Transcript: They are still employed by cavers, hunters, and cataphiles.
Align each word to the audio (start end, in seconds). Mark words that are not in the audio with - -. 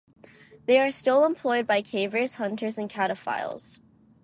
They 0.65 0.79
are 0.79 0.89
still 0.91 1.23
employed 1.25 1.67
by 1.67 1.83
cavers, 1.83 2.37
hunters, 2.37 2.75
and 2.79 2.89
cataphiles. 2.89 3.79